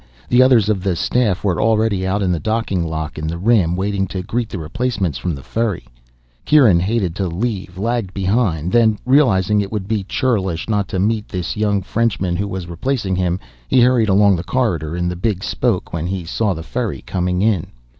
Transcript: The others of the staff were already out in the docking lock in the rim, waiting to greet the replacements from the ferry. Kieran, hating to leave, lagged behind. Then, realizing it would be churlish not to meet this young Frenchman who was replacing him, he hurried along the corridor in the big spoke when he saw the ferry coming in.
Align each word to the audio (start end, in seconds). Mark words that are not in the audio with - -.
The 0.29 0.41
others 0.41 0.67
of 0.67 0.81
the 0.81 0.95
staff 0.95 1.43
were 1.43 1.61
already 1.61 2.07
out 2.07 2.23
in 2.23 2.31
the 2.31 2.39
docking 2.39 2.83
lock 2.83 3.19
in 3.19 3.27
the 3.27 3.37
rim, 3.37 3.75
waiting 3.75 4.07
to 4.07 4.23
greet 4.23 4.49
the 4.49 4.57
replacements 4.57 5.19
from 5.19 5.35
the 5.35 5.43
ferry. 5.43 5.85
Kieran, 6.43 6.79
hating 6.79 7.13
to 7.13 7.27
leave, 7.27 7.77
lagged 7.77 8.11
behind. 8.11 8.71
Then, 8.71 8.97
realizing 9.05 9.61
it 9.61 9.71
would 9.71 9.87
be 9.87 10.03
churlish 10.03 10.67
not 10.67 10.87
to 10.87 10.97
meet 10.97 11.27
this 11.29 11.55
young 11.55 11.83
Frenchman 11.83 12.35
who 12.35 12.47
was 12.47 12.65
replacing 12.65 13.15
him, 13.15 13.39
he 13.67 13.79
hurried 13.81 14.09
along 14.09 14.37
the 14.37 14.43
corridor 14.43 14.95
in 14.95 15.07
the 15.07 15.15
big 15.15 15.43
spoke 15.43 15.93
when 15.93 16.07
he 16.07 16.25
saw 16.25 16.55
the 16.55 16.63
ferry 16.63 17.03
coming 17.05 17.43
in. 17.43 17.67